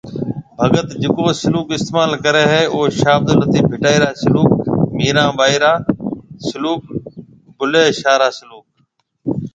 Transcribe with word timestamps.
ڀگت 0.59 0.89
جڪو 1.01 1.25
سلوڪ 1.41 1.67
استعمال 1.75 2.11
ڪري 2.23 2.43
هي 2.51 2.61
او 2.73 2.79
شاه 2.97 3.13
عبدلطيف 3.19 3.65
ڀٽائي 3.71 3.97
رِا 4.01 4.11
سلوڪ، 4.23 4.49
ميران 4.97 5.29
ٻائي 5.39 5.57
را 5.63 5.73
سلوڪ، 6.47 6.81
بُلي 7.57 7.83
شاه 7.99 8.17
را 8.21 8.29
سلوڪ 8.39 8.65